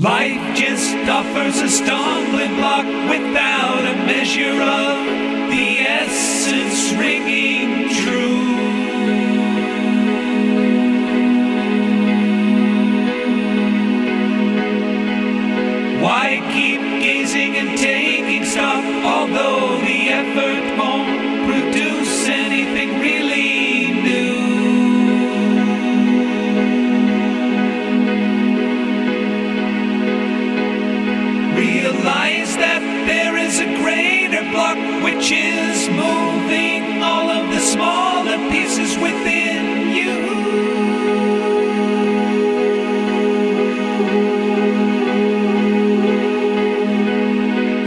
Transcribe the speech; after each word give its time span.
Life 0.00 0.56
just 0.56 0.94
offers 1.08 1.60
a 1.60 1.68
stumbling 1.68 2.54
block 2.54 2.86
without 3.10 3.80
a 3.80 3.96
measure 4.06 4.62
of 4.62 5.50
the 5.50 5.80
essence 5.80 6.92
ringing 6.92 7.88
true. 7.88 8.38
Why 16.00 16.46
keep 16.52 16.80
gazing 17.02 17.56
and 17.56 17.76
taking 17.76 18.44
stock, 18.44 18.84
although 19.04 19.80
the 19.80 20.10
effort 20.10 20.77
a 33.60 33.66
greater 33.82 34.42
block 34.52 34.78
which 35.02 35.32
is 35.32 35.88
moving 35.88 37.02
all 37.02 37.28
of 37.28 37.50
the 37.50 37.58
smaller 37.58 38.38
pieces 38.50 38.96
within 38.98 39.90
you. 39.98 40.14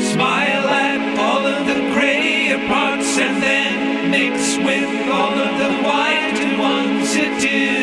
Smile 0.00 0.68
at 0.68 1.18
all 1.18 1.46
of 1.46 1.66
the 1.66 1.80
grayer 1.94 2.58
parts 2.66 3.18
and 3.18 3.40
then 3.42 4.10
mix 4.10 4.56
with 4.58 5.08
all 5.08 5.38
of 5.46 5.52
the 5.62 5.72
white 5.86 6.58
ones. 6.58 7.14
It 7.14 7.44
is 7.44 7.79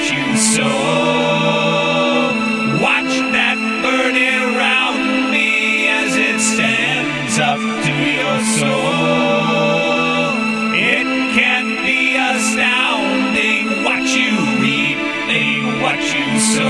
you 0.00 0.36
sow. 0.36 0.62
Watch 2.80 3.14
that 3.36 3.58
birdie 3.82 4.36
around 4.36 5.30
me 5.30 5.88
as 5.88 6.16
it 6.16 6.40
stands 6.40 7.38
up 7.38 7.58
to 7.58 7.92
your 8.20 8.38
soul. 8.60 10.34
It 10.74 11.08
can 11.34 11.66
be 11.84 12.16
astounding 12.16 13.84
what 13.84 14.02
you 14.16 14.32
reap 14.60 15.06
what 15.86 16.00
you 16.14 16.40
sow. 16.40 16.64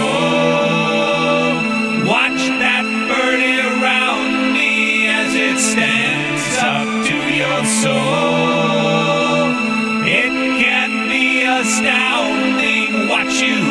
Watch 2.07 2.43
that 2.63 2.85
birdie 3.09 3.61
around 3.61 4.53
me 4.53 5.09
as 5.09 5.35
it 5.35 5.59
stands 5.59 6.59
up 6.61 6.87
to 7.09 7.17
your 7.43 7.65
soul. 7.83 9.51
It 10.07 10.33
can 10.63 11.09
be 11.09 11.43
astounding 11.43 12.16
what 13.27 13.41
you 13.41 13.66